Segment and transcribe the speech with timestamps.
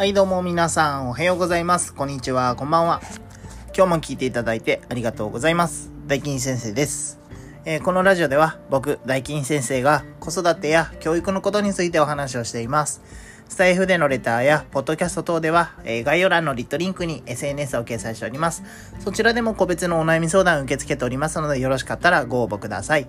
[0.00, 1.92] はい、どうも皆さん、おはようございます。
[1.92, 3.02] こんにちは、こんばんは。
[3.76, 5.90] 今日も聞いていただいてありがとうございます。
[6.06, 7.20] 大金先生です。
[7.66, 13.02] えーこのラジオでは僕、大金先生が子育てや教育のことについてお話をしています。
[13.46, 18.62] スタイフでのレターやポッドキャスト等では、えー概要欄のリットリンクに SNS を掲載しております。
[19.00, 23.06] そちらでも個別のお悩み相談を受け付けておりますので、よろしかったらご応募ください。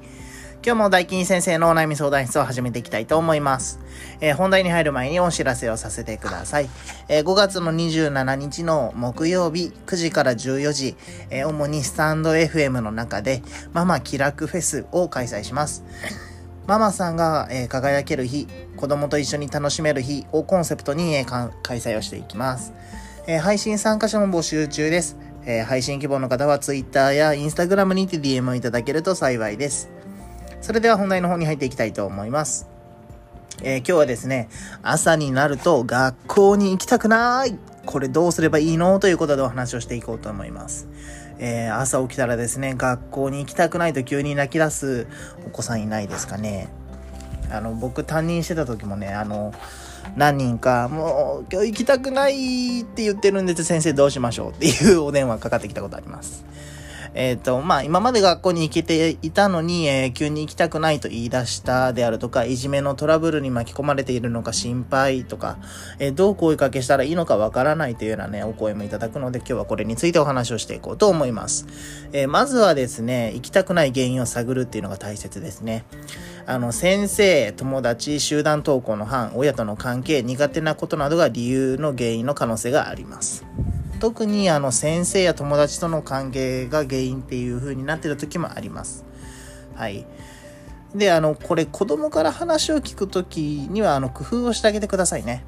[0.63, 3.79] 今日も大金先生のお悩み相談室を始めていきたいと思います。
[4.19, 6.69] えー本題に入る前にお知らせをさせてください。
[7.07, 10.95] えー5月の27日の木曜日9時から14時、
[11.31, 13.41] えー主にスタンド FM の中で
[13.73, 15.83] ママ気楽フェスを開催します。
[16.67, 22.71] ママさんが、え輝ける日、子供と一緒に楽しめる日をコンセプトに、え開催をしていきます。
[23.25, 25.17] え配信参加者も募集中です。
[25.43, 30.00] え配信希望の方は Twitter や Instagram にて DM をいただけると幸いです。
[30.61, 32.67] それでは本題の方に入っていきたいと思います。
[33.63, 34.47] えー今日はですね、
[34.83, 38.99] 朝になると学校に行きたくないこれどうすればいいの？
[38.99, 40.87] ということでお話をしていこうと思います。
[41.39, 45.07] えー朝起きたらですね、学校に行きたくないと急に泣き出す
[45.47, 46.69] お子さんいないですかね。
[47.51, 49.53] あの、僕担任してた時もね、あの、
[50.15, 54.51] 何人か、もう、今日行きたくないって言ってるんです先生どうしましょう？
[54.51, 56.45] っていうお電話かかってきたことあります。
[57.13, 65.57] えっ、と、まあ、今まで学校に行けていたのに、えー急に行きたくないと言い出したであるとか、いじめのトラブルに巻き込まれているのか心配とか、
[65.99, 71.67] えーどう声かけしたらいいのかわからないというようなね、お声もいただくので、今日はこれについてお話をしていこうと思います。
[72.13, 75.85] えーまずはですね、行きたくない原因を探るっていうのが大切ですね。
[76.45, 83.45] あの、先生、友達、集団登校の班、親との関係、苦手なことなどが理由の原因の可能性があります。
[84.01, 89.05] 特にあの先生や友達との関係が原因っていう風になってる時もあります。
[89.75, 90.07] はい。
[90.95, 95.45] で、あの、これ子供から話を聞く時にはあの工夫をしてあげてくださいね。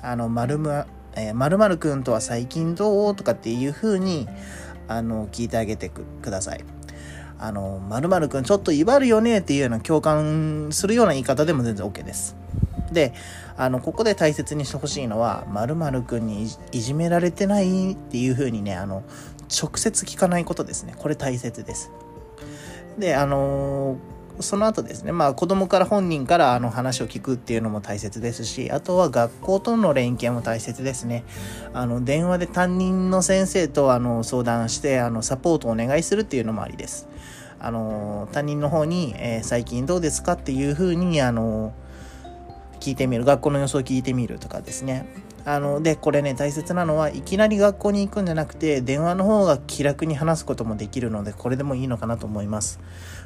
[0.00, 4.26] あの、まるま、えー、〇〇くんとは最近どうとかっていう風に
[4.88, 6.64] あの聞いてあげてください。
[7.38, 12.36] あの、〇〇くんちょっと威張るよねっていうような共感するような言い方でも全然 OK です。
[12.92, 13.12] で、
[13.56, 19.02] あの、ここで大切にしてほしいのは、〇〇くんにいじめられてないっていう風にね、あの、
[19.52, 20.94] 直接聞かないことですね。
[20.96, 21.90] これ大切です。
[22.98, 23.96] で、あの
[24.40, 31.24] その後ですね、まあ子供から本人からあの話を聞くっていうのも大切ですし、あとは学校との連携も大切ですね。
[31.74, 37.08] あの、電話で担任の先生とあの相談して、あの、サポートをお願いするっていうのもありです。
[37.60, 41.74] あの、担任の方に、えー最近どうですかっていうふうに、あの、
[42.82, 43.24] 聞いてみる。
[43.24, 45.06] 学校の様子を聞いてみるとかですね。
[45.44, 52.80] あの、で、これね、大切なのは、いきなり学校に行くんじゃなくて、電話の方が気楽に話すこともできるので、これでもいいのかなと思います。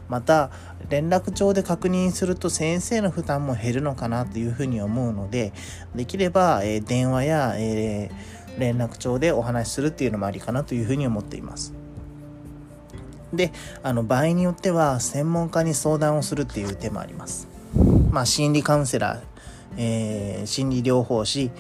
[0.09, 0.51] また、
[0.91, 5.55] 連絡帳で確認すると先生の負担も減るのかなというふうに思うので、
[5.95, 11.75] できれば、えー電話や、えー連絡帳でお話しするっていうのもありかなというふうに思っています。
[13.33, 13.53] で、
[13.83, 17.49] あの、場合によっては、専門家に相談をするっていう手もあります。
[18.11, 19.36] まあ、心理カウンセラー、
[19.77, 21.51] えー心理療法士、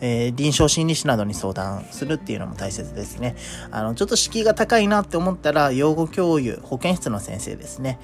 [0.00, 3.36] えー臨床心理士などに相談するっていうのも大切ですね。
[3.70, 7.98] あの、ちょっと敷居が高いなって思ったら、養護教諭、保健室の先生ですね。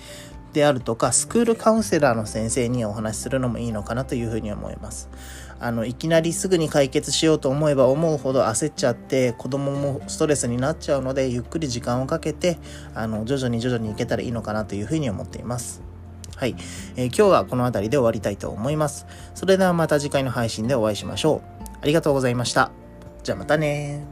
[0.52, 5.08] であるとか、スクールカウンセラーの先生にお話しするのもいいのかなというふうに思います。
[5.58, 12.58] あの、いきなりすぐに解決しようと思えば思うほど焦っちゃって、子供もストレスになっちゃうので、ゆっくり時間をかけて、
[12.94, 15.91] あの、徐々に徐々にいけたらいいのかなというふうに思っています。
[16.42, 16.56] はい、
[16.96, 19.06] えー今日はこの辺りで終わりたいと思います。
[19.32, 21.62] それではまた次回の配信でお会いしましょう。
[21.80, 22.72] ありがとうございました。
[23.22, 24.02] じゃあまたね